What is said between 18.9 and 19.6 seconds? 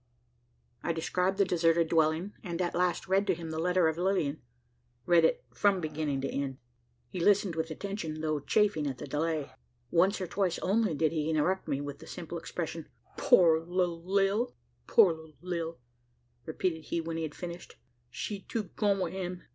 wi' him!